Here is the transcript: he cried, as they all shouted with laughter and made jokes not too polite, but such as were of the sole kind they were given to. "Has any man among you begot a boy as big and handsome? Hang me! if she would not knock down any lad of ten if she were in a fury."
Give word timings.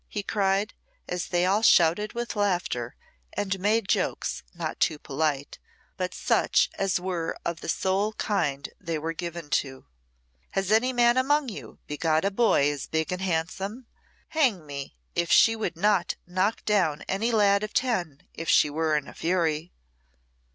he 0.09 0.23
cried, 0.23 0.73
as 1.07 1.27
they 1.27 1.45
all 1.45 1.61
shouted 1.61 2.13
with 2.13 2.35
laughter 2.35 2.95
and 3.33 3.59
made 3.59 3.87
jokes 3.87 4.41
not 4.55 4.79
too 4.79 4.97
polite, 4.97 5.59
but 5.95 6.11
such 6.11 6.71
as 6.73 6.99
were 6.99 7.37
of 7.45 7.61
the 7.61 7.69
sole 7.69 8.13
kind 8.13 8.69
they 8.79 8.97
were 8.97 9.13
given 9.13 9.47
to. 9.47 9.85
"Has 10.57 10.71
any 10.71 10.91
man 10.91 11.17
among 11.17 11.49
you 11.49 11.77
begot 11.85 12.25
a 12.25 12.31
boy 12.31 12.71
as 12.71 12.87
big 12.87 13.11
and 13.11 13.21
handsome? 13.21 13.85
Hang 14.29 14.65
me! 14.65 14.95
if 15.13 15.31
she 15.31 15.55
would 15.55 15.75
not 15.77 16.15
knock 16.25 16.65
down 16.65 17.03
any 17.07 17.31
lad 17.31 17.61
of 17.61 17.71
ten 17.71 18.21
if 18.33 18.49
she 18.49 18.71
were 18.71 18.97
in 18.97 19.07
a 19.07 19.13
fury." 19.13 19.71